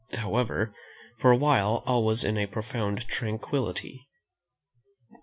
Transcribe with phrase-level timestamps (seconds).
[0.13, 0.73] However,
[1.19, 4.07] for awhile all was in a profound tranquillity.